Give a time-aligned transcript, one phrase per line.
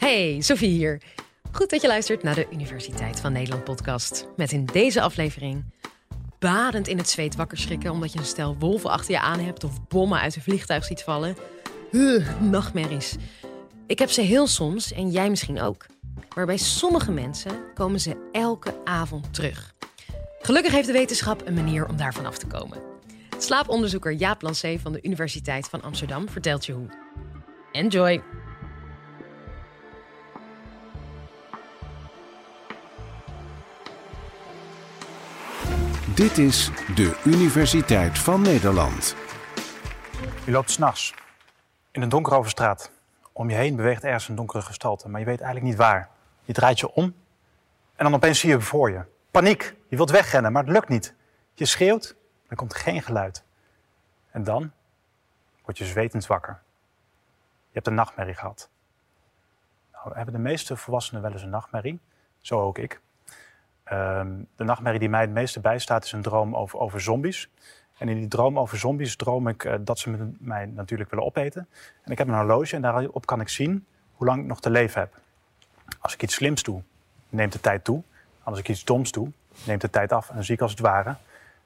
[0.00, 1.02] Hey, Sophie hier.
[1.52, 4.26] Goed dat je luistert naar de Universiteit van Nederland podcast.
[4.36, 5.64] Met in deze aflevering
[6.38, 9.64] badend in het zweet wakker schrikken omdat je een stel wolven achter je aan hebt
[9.64, 11.36] of bommen uit een vliegtuig ziet vallen.
[11.90, 13.16] Huh, nachtmerries.
[13.86, 15.86] Ik heb ze heel soms en jij misschien ook.
[16.34, 19.74] Maar bij sommige mensen komen ze elke avond terug.
[20.40, 22.78] Gelukkig heeft de wetenschap een manier om daarvan af te komen.
[23.38, 26.88] Slaaponderzoeker Jaap Lancé van de Universiteit van Amsterdam vertelt je hoe.
[27.72, 28.39] Enjoy!
[36.20, 39.16] Dit is de Universiteit van Nederland.
[40.44, 41.14] Je loopt s'nachts
[41.90, 42.90] in een donkere straat.
[43.32, 46.10] Om je heen beweegt ergens een donkere gestalte, maar je weet eigenlijk niet waar.
[46.42, 47.04] Je draait je om
[47.96, 49.04] en dan opeens zie je voor je.
[49.30, 51.14] Paniek, je wilt wegrennen, maar het lukt niet.
[51.54, 52.16] Je schreeuwt,
[52.48, 53.44] er komt geen geluid.
[54.30, 54.72] En dan
[55.64, 56.62] word je zwetend wakker.
[57.66, 58.70] Je hebt een nachtmerrie gehad.
[59.92, 62.00] Nou, hebben de meeste volwassenen wel eens een nachtmerrie.
[62.38, 63.00] Zo ook ik.
[63.90, 67.50] Ehm, de nachtmerrie die mij het meeste bijstaat is een droom over, over zombies.
[67.98, 71.68] En in die droom over zombies droom ik eh, dat ze mij natuurlijk willen opeten.
[72.04, 74.70] En ik heb een horloge en daarop kan ik zien hoe lang ik nog te
[74.70, 75.14] leven heb.
[76.00, 76.82] Als ik iets slims doe,
[77.28, 78.02] neemt de tijd toe.
[78.42, 79.30] Als ik iets doms doe,
[79.64, 80.28] neemt de tijd af.
[80.28, 81.16] En dan zie ik als het ware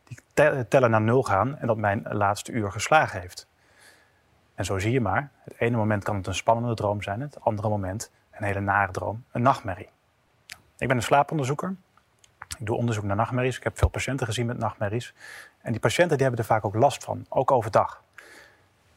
[0.05, 0.19] die
[0.69, 3.47] tellen naar nul gaan en dat mijn laatste uur geslagen heeft.
[4.55, 7.41] En zo zie je maar, het ene moment kan het een spannende droom zijn, het
[7.41, 9.89] andere moment een hele nare droom, een nachtmerrie.
[10.79, 11.77] Ik ben een slaaponderzoeker.
[12.59, 13.57] Ik doe onderzoek naar nachtmerries.
[13.57, 15.15] Ik heb veel patiënten gezien met nachtmerries.
[15.61, 18.03] En die patiënten die hebben er vaak ook last van, ook overdag.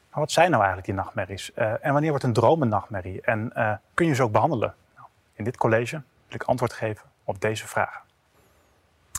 [0.09, 1.51] Maar wat zijn nou eigenlijk die nachtmerries?
[1.55, 3.21] Uh, en wanneer wordt een droom een nachtmerrie?
[3.21, 4.75] En uh, kun je ze ook behandelen?
[4.95, 5.91] Nou, in dit college
[6.27, 8.01] wil ik antwoord geven op deze vragen.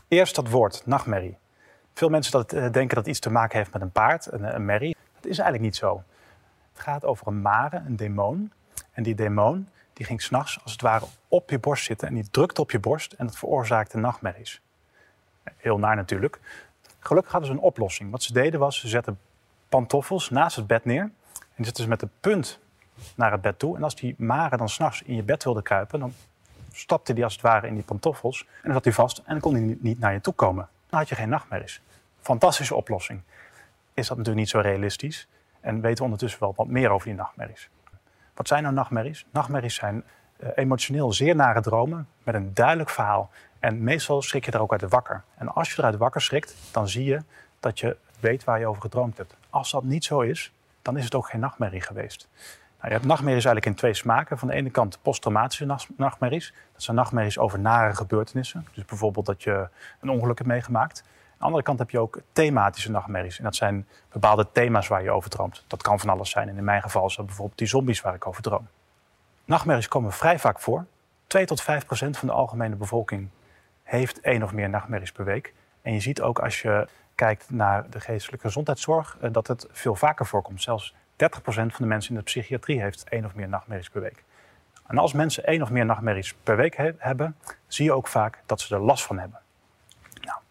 [0.08, 1.36] Eerst dat woord, nachtmerrie.
[1.94, 4.64] Veel mensen dat, uh, denken dat iets te maken heeft met een paard, een, een
[4.64, 4.96] merrie.
[5.14, 6.02] Dat is eigenlijk niet zo.
[6.72, 8.52] Het gaat over een mare, een demon.
[8.92, 12.30] En die demon die ging s'nachts als het ware op je borst zitten en die
[12.30, 14.60] drukte op je borst en dat veroorzaakte nachtmerries.
[15.56, 16.40] Heel naar natuurlijk.
[16.98, 18.10] Gelukkig hadden ze een oplossing.
[18.10, 19.18] Wat ze deden was, ze zetten
[19.68, 21.10] pantoffels naast het bed neer
[21.54, 22.58] en zetten ze met de punt
[23.14, 23.76] naar het bed toe.
[23.76, 26.14] En als die mare dan s'nachts in je bed wilde kruipen, dan
[26.72, 29.40] stapte die als het ware in die pantoffels en dan zat hij vast en dan
[29.40, 30.68] kon hij niet naar je toe komen.
[30.88, 31.80] Dan had je geen nachtmerries.
[32.20, 33.20] Fantastische oplossing.
[33.94, 35.28] Is dat natuurlijk niet zo realistisch
[35.60, 37.68] en weten we ondertussen wel wat meer over die nachtmerries.
[38.38, 39.26] Wat zijn nou nachtmerries?
[39.30, 40.04] Nachtmerries zijn
[40.40, 43.30] uh, emotioneel zeer nare dromen met een duidelijk verhaal.
[43.58, 45.22] En meestal schrik je er ook uit wakker.
[45.36, 47.22] En als je eruit wakker schrikt, dan zie je
[47.60, 49.34] dat je weet waar je over gedroomd hebt.
[49.50, 52.28] Als dat niet zo is, dan is het ook geen nachtmerrie geweest.
[52.76, 54.38] Nou, je hebt nachtmerries eigenlijk in twee smaken.
[54.38, 56.54] Van de ene kant posttraumatische nachtmerries.
[56.72, 58.66] Dat zijn nachtmerries over nare gebeurtenissen.
[58.74, 59.68] Dus bijvoorbeeld dat je
[60.00, 61.04] een ongeluk hebt meegemaakt.
[61.38, 63.38] Aan de andere kant heb je ook thematische nachtmerries.
[63.38, 65.64] En dat zijn bepaalde thema's waar je over droomt.
[65.66, 66.48] Dat kan van alles zijn.
[66.48, 68.68] En in mijn geval is dat bijvoorbeeld die zombies waar ik over droom.
[69.44, 70.84] Nachtmerries komen vrij vaak voor.
[71.26, 73.28] 2 tot 5 procent van de algemene bevolking
[73.82, 75.54] heeft één of meer nachtmerries per week.
[75.82, 79.94] En je ziet ook als je kijkt naar de geestelijke gezondheidszorg eh, dat het veel
[79.94, 80.62] vaker voorkomt.
[80.62, 84.00] Zelfs 30 procent van de mensen in de psychiatrie heeft één of meer nachtmerries per
[84.00, 84.24] week.
[84.86, 88.60] En als mensen één of meer nachtmerries per week hebben, zie je ook vaak dat
[88.60, 89.40] ze er last van hebben.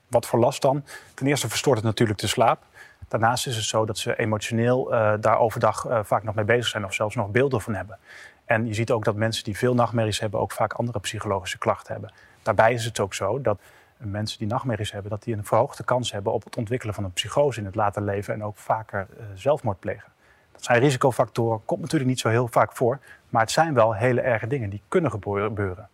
[0.07, 0.83] Wat voor last dan?
[1.13, 2.63] Ten eerste verstoort het natuurlijk de slaap.
[3.07, 6.67] Daarnaast is het zo dat ze emotioneel uh, daar overdag uh, vaak nog mee bezig
[6.67, 7.97] zijn of zelfs nog beelden van hebben.
[8.45, 11.93] En je ziet ook dat mensen die veel nachtmerries hebben ook vaak andere psychologische klachten
[11.93, 12.13] hebben.
[12.43, 13.59] Daarbij is het ook zo dat
[13.97, 17.11] mensen die nachtmerries hebben, dat die een verhoogde kans hebben op het ontwikkelen van een
[17.11, 20.11] psychose in het later leven en ook vaker uh, zelfmoord plegen.
[20.51, 24.21] Dat zijn risicofactoren, komt natuurlijk niet zo heel vaak voor, maar het zijn wel hele
[24.21, 25.89] erge dingen die kunnen gebeuren.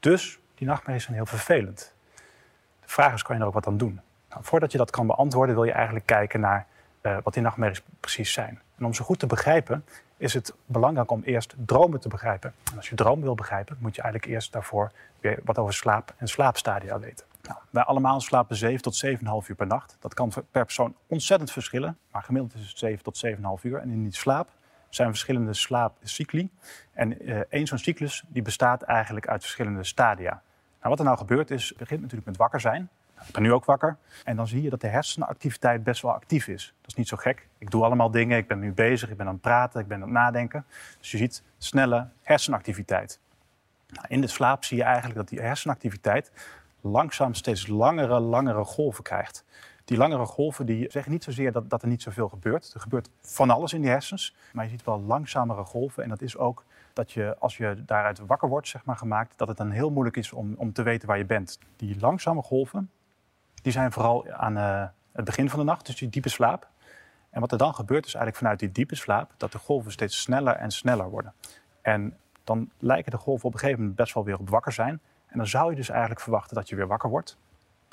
[0.00, 1.94] Dus die nachtmerries zijn heel vervelend.
[2.86, 4.00] Is, kan je er ook wat aan doen?
[4.30, 6.66] Nou, voordat je dat kan beantwoorden, wil je eigenlijk kijken naar
[7.02, 8.60] uh, wat die nachtmerries precies zijn.
[8.78, 9.84] En om ze goed te begrijpen,
[10.16, 12.54] is het belangrijk om eerst dromen te begrijpen.
[12.70, 16.14] En als je dromen wil begrijpen, moet je eigenlijk eerst daarvoor weer wat over slaap
[16.16, 17.26] en slaapstadia weten.
[17.42, 19.12] Nou, wij allemaal slapen 7 tot 7,5
[19.48, 19.96] uur per nacht.
[20.00, 23.78] Dat kan per persoon ontzettend verschillen, maar gemiddeld is het 7 tot 7,5 uur.
[23.78, 24.48] En in die slaap
[24.88, 26.50] zijn verschillende slaapcycli.
[26.92, 30.42] En uh, één zo'n cyclus die bestaat eigenlijk uit verschillende stadia.
[30.88, 32.88] Wat er nou gebeurt is, begint natuurlijk met wakker zijn.
[33.26, 33.96] Ik ben nu ook wakker.
[34.24, 36.74] En dan zie je dat de hersenactiviteit best wel actief is.
[36.80, 37.48] Dat is niet zo gek.
[37.58, 38.38] Ik doe allemaal dingen.
[38.38, 39.10] Ik ben nu bezig.
[39.10, 39.80] Ik ben aan het praten.
[39.80, 40.64] Ik ben aan het nadenken.
[40.98, 43.20] Dus je ziet snelle hersenactiviteit.
[43.88, 46.32] Nou, in de slaap zie je eigenlijk dat die hersenactiviteit
[46.80, 49.44] langzaam steeds langere, langere golven krijgt.
[49.86, 52.72] Die langere golven die zeggen niet zozeer dat, dat er niet zoveel gebeurt.
[52.74, 54.34] Er gebeurt van alles in die hersens.
[54.52, 56.02] Maar je ziet wel langzamere golven.
[56.02, 59.48] En dat is ook dat je, als je daaruit wakker wordt, zeg maar, gemaakt, dat
[59.48, 61.58] het dan heel moeilijk is om, om te weten waar je bent.
[61.76, 62.90] Die langzame golven,
[63.62, 66.68] die zijn vooral aan uh, het begin van de nacht, dus die diepe slaap.
[67.30, 70.20] En wat er dan gebeurt, is eigenlijk vanuit die diepe slaap dat de golven steeds
[70.20, 71.32] sneller en sneller worden.
[71.82, 75.00] En dan lijken de golven op een gegeven moment best wel weer op wakker zijn.
[75.26, 77.38] En dan zou je dus eigenlijk verwachten dat je weer wakker wordt.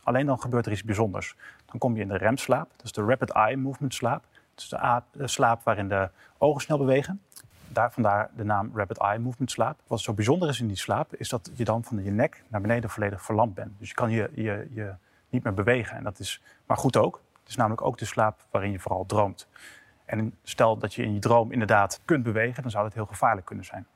[0.03, 1.35] Alleen dan gebeurt er iets bijzonders.
[1.65, 4.23] Dan kom je in de remslaap, dus de rapid eye movement slaap.
[4.55, 7.21] Dus de, de slaap waarin de ogen snel bewegen.
[7.67, 9.79] Daar vandaar de naam rapid eye movement slaap.
[9.87, 12.61] Wat zo bijzonder is in die slaap, is dat je dan van je nek naar
[12.61, 13.79] beneden volledig verlamd bent.
[13.79, 14.93] Dus je kan je, je, je
[15.29, 15.97] niet meer bewegen.
[15.97, 17.21] En dat is maar goed ook.
[17.39, 19.47] Het is namelijk ook de slaap waarin je vooral droomt.
[20.05, 23.45] En stel dat je in je droom inderdaad kunt bewegen, dan zou dat heel gevaarlijk
[23.45, 23.87] kunnen zijn.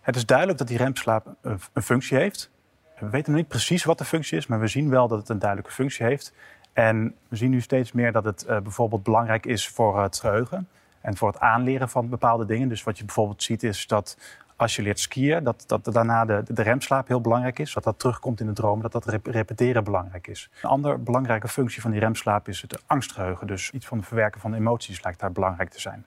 [0.00, 1.34] Het is duidelijk dat die remslaap
[1.72, 2.50] een functie heeft.
[2.98, 5.28] We weten nog niet precies wat de functie is, maar we zien wel dat het
[5.28, 6.32] een duidelijke functie heeft.
[6.72, 10.68] En we zien nu steeds meer dat het uh, bijvoorbeeld belangrijk is voor het geheugen
[11.00, 12.68] en voor het aanleren van bepaalde dingen.
[12.68, 14.16] Dus wat je bijvoorbeeld ziet is dat
[14.56, 17.72] als je leert skiën, dat, dat daarna de, de remslaap heel belangrijk is.
[17.72, 20.50] Dat dat terugkomt in de droom, dat dat repeteren belangrijk is.
[20.62, 23.46] Een andere belangrijke functie van die remslaap is het angstgeheugen.
[23.46, 26.06] Dus iets van het verwerken van emoties lijkt daar belangrijk te zijn.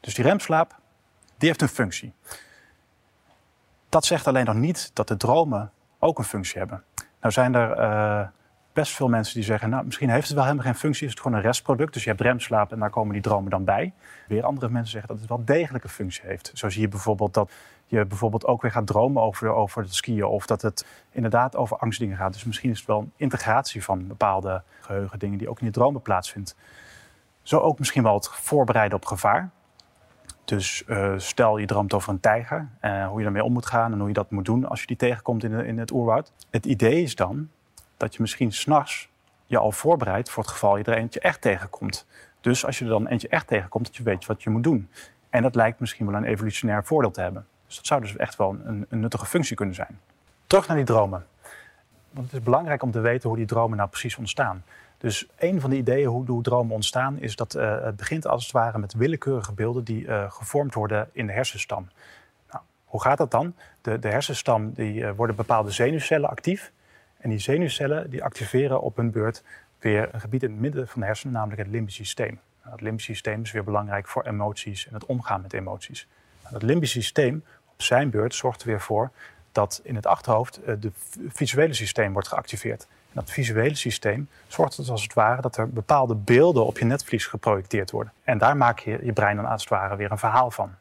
[0.00, 0.76] Dus die remslaap,
[1.36, 2.12] die heeft een functie.
[3.92, 6.82] Dat zegt alleen nog niet dat de dromen ook een functie hebben.
[7.20, 8.26] Nou zijn er uh,
[8.72, 11.20] best veel mensen die zeggen, nou, misschien heeft het wel helemaal geen functie, is het
[11.20, 11.92] gewoon een restproduct.
[11.92, 13.92] Dus je hebt remslaap en daar komen die dromen dan bij.
[14.28, 16.50] Weer andere mensen zeggen dat het wel degelijk een functie heeft.
[16.54, 17.50] Zo zie je bijvoorbeeld dat
[17.86, 21.76] je bijvoorbeeld ook weer gaat dromen over, over het skiën of dat het inderdaad over
[21.76, 22.32] angstdingen gaat.
[22.32, 25.72] Dus misschien is het wel een integratie van bepaalde geheugen dingen die ook in je
[25.72, 26.56] dromen plaatsvindt.
[27.42, 29.50] Zo ook misschien wel het voorbereiden op gevaar.
[30.44, 33.92] Dus uh, stel je droomt over een tijger, uh, hoe je daarmee om moet gaan
[33.92, 36.32] en hoe je dat moet doen als je die tegenkomt in, in het oerwoud.
[36.50, 37.48] Het idee is dan
[37.96, 39.10] dat je misschien s'nachts
[39.46, 42.06] je al voorbereidt voor het geval je er eentje echt tegenkomt.
[42.40, 44.88] Dus als je er dan eentje echt tegenkomt, dat je weet wat je moet doen.
[45.30, 47.46] En dat lijkt misschien wel een evolutionair voordeel te hebben.
[47.66, 50.00] Dus dat zou dus echt wel een, een nuttige functie kunnen zijn.
[50.46, 51.26] Terug naar die dromen.
[52.10, 54.64] Want het is belangrijk om te weten hoe die dromen nou precies ontstaan.
[55.02, 58.42] Dus een van de ideeën hoe, hoe dromen ontstaan is dat uh, het begint als
[58.42, 61.88] het ware met willekeurige beelden die uh, gevormd worden in de hersenstam.
[62.50, 63.54] Nou, hoe gaat dat dan?
[63.80, 66.72] De, de hersenstam die uh, worden bepaalde zenuwcellen actief.
[67.18, 69.42] En die zenuwcellen die activeren op hun beurt
[69.78, 72.40] weer een gebied in het midden van de hersenen, namelijk het limbisch systeem.
[72.60, 76.08] Nou, het limbisch systeem is weer belangrijk voor emoties en het omgaan met emoties.
[76.42, 79.10] Nou, het limbisch systeem op zijn beurt zorgt er weer voor
[79.52, 80.90] dat in het achterhoofd het
[81.28, 82.86] visuele systeem wordt geactiveerd.
[83.12, 87.26] Dat visuele systeem zorgt er als het ware dat er bepaalde beelden op je netvlies
[87.26, 88.12] geprojecteerd worden.
[88.24, 90.74] En daar maak je je brein dan als het ware weer een verhaal van.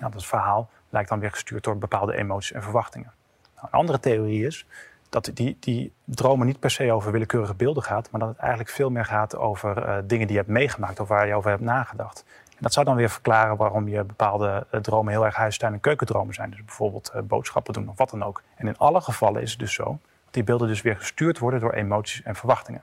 [0.00, 3.12] Nou, dat verhaal lijkt dan weer gestuurd door bepaalde emoties en verwachtingen.
[3.54, 4.66] Nou, een andere theorie is
[5.08, 8.70] dat die, die dromen niet per se over willekeurige beelden gaat, maar dat het eigenlijk
[8.70, 11.62] veel meer gaat over uh, dingen die je hebt meegemaakt of waar je over hebt
[11.62, 12.24] nagedacht.
[12.48, 15.80] En dat zou dan weer verklaren waarom je bepaalde uh, dromen heel erg huistuin- en
[15.80, 16.50] keukendromen zijn.
[16.50, 18.42] Dus bijvoorbeeld uh, boodschappen doen of wat dan ook.
[18.54, 19.98] En in alle gevallen is het dus zo
[20.36, 22.82] die beelden dus weer gestuurd worden door emoties en verwachtingen.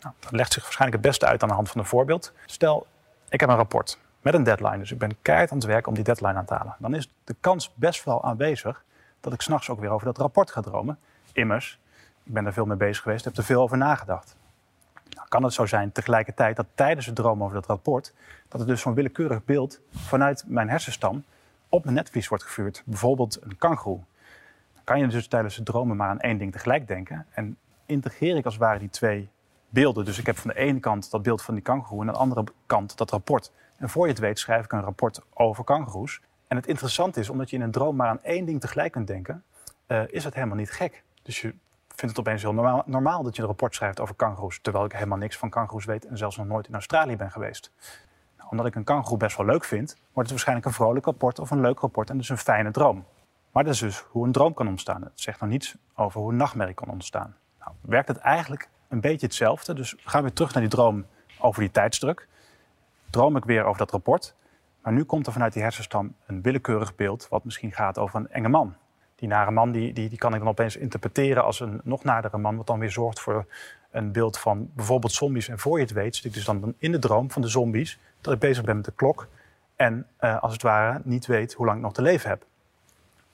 [0.00, 2.32] Nou, dat legt zich waarschijnlijk het beste uit aan de hand van een voorbeeld.
[2.46, 2.86] Stel,
[3.28, 5.94] ik heb een rapport met een deadline, dus ik ben keihard aan het werk om
[5.94, 6.74] die deadline aan te halen.
[6.78, 8.84] Dan is de kans best wel aanwezig
[9.20, 10.98] dat ik s'nachts ook weer over dat rapport ga dromen.
[11.32, 11.78] Immers,
[12.22, 14.36] ik ben er veel mee bezig geweest, heb er veel over nagedacht.
[15.10, 18.12] Nou, kan het zo zijn tegelijkertijd dat tijdens het dromen over dat rapport,
[18.48, 21.24] dat er dus zo'n willekeurig beeld vanuit mijn hersenstam
[21.68, 22.82] op mijn netvlies wordt gevuurd.
[22.84, 24.00] Bijvoorbeeld een kangoeroe
[24.88, 27.26] kan je dus tijdens het dromen maar aan één ding tegelijk denken.
[27.30, 27.56] En
[27.86, 29.28] integreer ik als het ware die twee
[29.68, 30.04] beelden.
[30.04, 32.20] Dus ik heb van de ene kant dat beeld van die kangoeroe en aan de
[32.20, 33.52] andere kant dat rapport.
[33.76, 36.20] En voor je het weet schrijf ik een rapport over kangoeroes.
[36.46, 39.06] En het interessante is, omdat je in een droom maar aan één ding tegelijk kunt
[39.06, 39.44] denken,
[39.86, 41.04] uh, is het helemaal niet gek.
[41.22, 41.54] Dus je
[41.88, 44.92] vindt het opeens heel normaal, normaal dat je een rapport schrijft over kangoeroes, terwijl ik
[44.92, 47.72] helemaal niks van kangoeroes weet en zelfs nog nooit in Australië ben geweest.
[48.36, 51.38] Nou, omdat ik een kangoeroe best wel leuk vind, wordt het waarschijnlijk een vrolijk rapport
[51.38, 53.04] of een leuk rapport en dus een fijne droom.
[53.58, 55.02] Maar dat is dus hoe een droom kan ontstaan.
[55.02, 57.36] Het zegt nog niets over hoe een nachtmerrie kan ontstaan.
[57.58, 59.74] Nou, werkt het eigenlijk een beetje hetzelfde.
[59.74, 61.06] Dus we gaan weer terug naar die droom
[61.38, 62.28] over die tijdsdruk.
[63.10, 64.34] Droom ik weer over dat rapport.
[64.82, 67.28] Maar nu komt er vanuit die hersenstam een willekeurig beeld...
[67.28, 68.74] wat misschien gaat over een enge man.
[69.14, 72.38] Die nare man die, die, die kan ik dan opeens interpreteren als een nog nadere
[72.38, 72.56] man...
[72.56, 73.46] wat dan weer zorgt voor
[73.90, 75.48] een beeld van bijvoorbeeld zombies.
[75.48, 77.98] En voor je het weet zit ik dus dan in de droom van de zombies...
[78.20, 79.28] dat ik bezig ben met de klok
[79.76, 82.46] en uh, als het ware niet weet hoe lang ik nog te leven heb.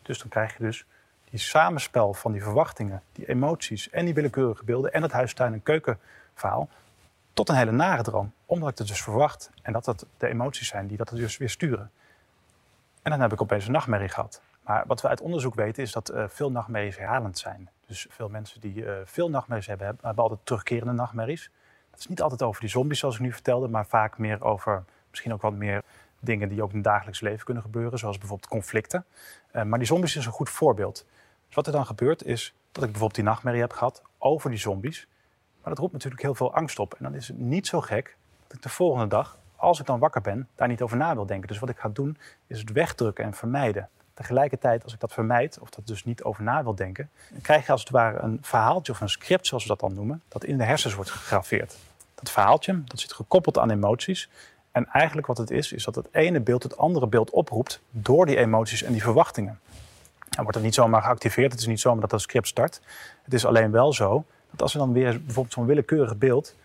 [0.05, 0.87] Dus dan krijg je dus
[1.31, 5.63] die samenspel van die verwachtingen, die emoties en die willekeurige beelden en het huistuin- en
[5.63, 6.69] keukenverhaal
[7.33, 8.33] tot een hele nare droom.
[8.47, 11.51] Omdat ik het dus verwacht en dat dat de emoties zijn die dat dus weer
[11.51, 11.91] sturen.
[13.03, 14.43] En dan heb ik opeens een nachtmerrie gehad.
[14.63, 17.69] Maar wat we uit onderzoek weten is dat uh, veel nachtmerries herhalend zijn.
[17.87, 21.51] Dus veel mensen die uh, veel nachtmerries hebben, hebben altijd terugkerende nachtmerries.
[21.91, 24.85] Het is niet altijd over die zombies zoals ik nu vertelde, maar vaak meer over
[25.11, 25.83] misschien ook wat meer
[26.25, 29.05] dingen die ook in het dagelijks leven kunnen gebeuren, zoals bijvoorbeeld conflicten.
[29.53, 31.07] Uh, maar die zombies is een goed voorbeeld.
[31.47, 34.59] Dus wat er dan gebeurt is dat ik bijvoorbeeld die nachtmerrie heb gehad over die
[34.59, 35.07] zombies.
[35.63, 36.95] Maar dat roept natuurlijk heel veel angst op.
[36.95, 38.17] En dan is het niet zo gek
[38.47, 41.27] dat ik de volgende dag als ik dan wakker ben, daar niet over na wil
[41.27, 41.49] denken.
[41.49, 43.89] Dus wat ik ga doen, is het wegdrukken en vermijden.
[44.15, 47.11] Tegelijkertijd, als ik dat vermijd, of dat dus niet over na wil denken,
[47.43, 50.23] krijg je als het ware een verhaaltje of een script, zoals we dat dan noemen,
[50.29, 51.77] dat in de hersens wordt gegraveerd.
[52.15, 54.29] Dat verhaaltje, dat zit gekoppeld aan emoties.
[54.75, 58.27] En eigenlijk wat het is, is dat het ene beeld het andere beeld oproept door
[58.27, 59.61] die emoties en die verwachtingen.
[60.29, 62.81] Dan wordt het niet zomaar geactiveerd, het is niet zomaar dat dat script start.
[63.23, 66.57] Het is alleen wel zo dat als er dan weer bijvoorbeeld zo'n willekeurig beeld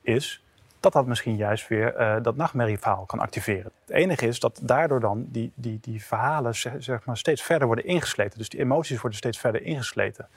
[0.00, 0.42] is,
[0.80, 3.72] dat dat misschien juist weer uh, dat nachtmerrieverhaal kan activeren.
[3.84, 7.84] Het enige is dat daardoor dan die, die, die verhalen zeg maar, steeds verder worden
[7.84, 8.38] ingesleten.
[8.38, 10.28] Dus die emoties worden steeds verder ingesleten.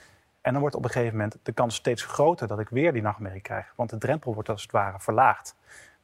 [0.42, 3.02] En dan wordt op een gegeven moment de kans steeds groter dat ik weer die
[3.02, 3.74] nachtmerrie krijg.
[3.76, 5.56] Want de drempel wordt als het ware verlaagd.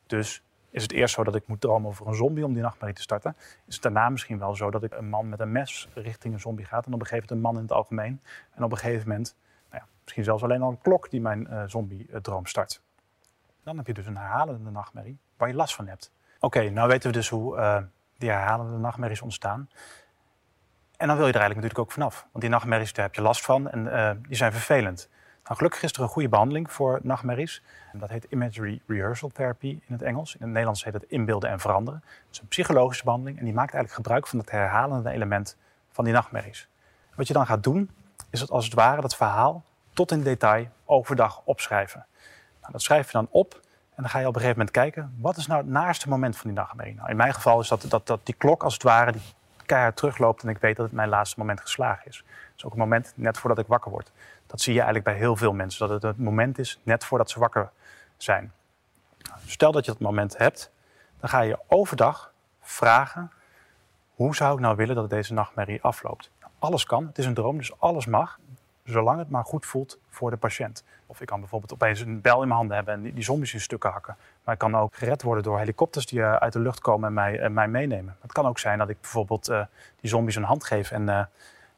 [0.06, 2.96] Dus is het eerst zo dat ik moet dromen over een zombie om die nachtmerrie
[2.96, 3.36] te starten.
[3.66, 6.40] Is het daarna misschien wel zo dat ik een man met een mes richting een
[6.40, 6.86] zombie gaat.
[6.86, 8.22] En op een gegeven moment een man in het algemeen.
[8.56, 9.36] En op een gegeven moment,
[9.70, 12.82] nou ja, misschien zelfs alleen al een klok die mijn uh, zombie-droom start.
[13.64, 16.12] Dan heb je dus een herhalende nachtmerrie waar je last van hebt.
[16.40, 17.78] Oké, nou weten we dus hoe uh,
[18.18, 19.70] die herhalende nachtmerries ontstaan.
[20.98, 22.28] En dan wil je er eigenlijk natuurlijk ook vanaf.
[22.32, 25.10] Want die nachtmerries, daar heb je last van en die zijn vervelend.
[25.48, 27.62] Nou, gelukkig is er een goede behandeling voor nachtmerries.
[27.94, 30.34] Dat heet Imagery Rehearsal Therapy in het Engels.
[30.34, 32.00] In het Nederlands heet het inbeelden en veranderen.
[32.00, 35.58] Dat is een psychologische behandeling en die maakt eigenlijk gebruik van het herhalende element
[35.92, 36.68] van die nachtmerries.
[37.16, 37.90] Wat je dan gaat doen,
[38.30, 39.64] is het als het ware dat verhaal
[39.94, 42.06] tot in detail overdag opschrijven.
[42.62, 43.54] Nou, dat schrijf je dan op
[43.96, 46.38] en dan ga je op een gegeven moment kijken, wat is nou het naaste moment
[46.38, 46.96] van die nachtmerrie?
[46.96, 49.22] Nou, in mijn geval is dat, dat, dat die klok als het ware die
[49.68, 52.18] keihard terugloopt en ik weet dat het mijn laatste moment geslagen is.
[52.18, 54.12] Dat is ook een moment net voordat ik wakker word.
[54.48, 57.30] Dat zie je eigenlijk bij heel veel mensen, dat het het moment is net voordat
[57.30, 57.70] ze wakker
[58.18, 58.52] zijn.
[59.46, 60.72] Stel dat je dat moment hebt,
[61.20, 63.32] dan ga je overdag vragen,
[64.16, 66.32] hoe zou ik nou willen dat deze nachtmerrie afloopt?
[66.60, 68.40] Alles kan, het is een droom, dus alles mag
[68.88, 70.84] zolang het maar goed voelt voor de patiënt.
[71.06, 73.62] Of ik kan bijvoorbeeld opeens een bel in mijn handen hebben en die, zombies in
[73.62, 74.18] stukken hakken.
[74.44, 77.14] Maar ik kan ook gered worden door helikopters die uh, uit de lucht komen en
[77.14, 78.16] mij, mij meenemen.
[78.22, 79.66] Het kan ook zijn dat ik bijvoorbeeld uh,
[80.00, 81.30] die zombies een hand geef en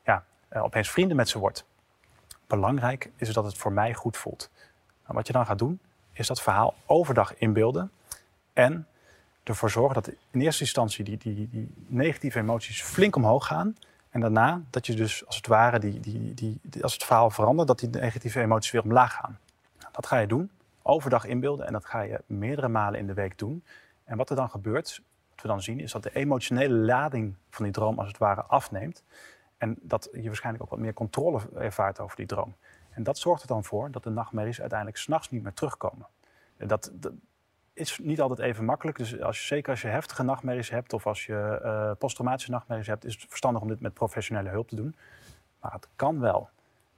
[0.04, 0.24] ja,
[0.54, 1.66] opeens vrienden met ze word.
[2.48, 4.50] Belangrijk is dat het voor mij goed voelt.
[5.04, 5.80] Nou, wat je dan gaat doen,
[6.12, 7.92] is dat verhaal overdag inbeelden
[8.54, 8.88] en
[9.44, 13.78] ervoor zorgen dat in eerste instantie die, die, die negatieve emoties flink omhoog gaan.
[14.10, 17.68] En daarna dat je dus als het ware, die, die, die, als het verhaal verandert,
[17.68, 19.40] dat die negatieve emoties weer omlaag gaan.
[19.92, 20.52] Dat ga je doen,
[20.82, 23.64] overdag inbeelden en dat ga je meerdere malen in de week doen.
[24.04, 27.64] En wat er dan gebeurt, wat we dan zien, is dat de emotionele lading van
[27.64, 29.04] die droom als het ware afneemt.
[29.58, 32.56] En dat je waarschijnlijk ook wat meer controle ervaart over die droom.
[32.90, 36.08] En dat zorgt er dan voor dat de nachtmerries uiteindelijk s'nachts niet meer terugkomen.
[36.58, 37.12] Dat, dat,
[37.80, 38.98] is niet altijd even makkelijk.
[38.98, 43.06] Dus als zeker als je heftige nachtmerries hebt of als je uh, posttraumatische nachtmerries hebt,
[43.06, 44.96] is het verstandig om dit met professionele hulp te doen.
[45.62, 46.50] Maar het kan wel.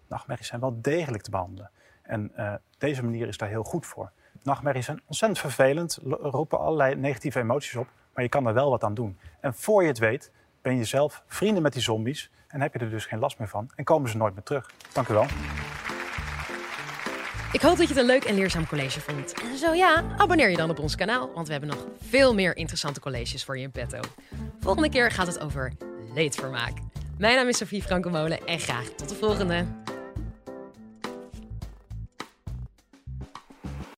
[0.08, 1.70] Nachtmerries zijn wel degelijk te behandelen.
[2.02, 4.12] En uh, deze manier is daar heel goed voor.
[4.44, 8.84] Nachtmerries zijn ontzettend vervelend, roepen allerlei negatieve emoties op, maar je kan er wel wat
[8.84, 9.18] aan doen.
[9.40, 12.80] En voor je het weet, ben je zelf vrienden met die zombies en heb je
[12.80, 14.72] er dus geen last meer van en komen ze nooit meer terug.
[14.94, 15.26] Dank u wel.
[17.52, 19.34] Ik hoop dat je het een leuk en leerzaam college vond.
[19.34, 22.58] En zo ja, abonneer je dan op ons kanaal, want we hebben nog veel meer
[22.58, 24.00] interessante colleges voor je in petto.
[24.60, 25.74] Volgende keer gaat het over
[26.14, 26.74] leedvermaak.
[27.18, 29.66] Mijn naam is Sofie Frankenmolen en graag tot de volgende.